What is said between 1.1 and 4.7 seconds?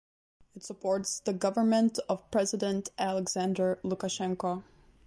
the government of president Alexander Lukashenko.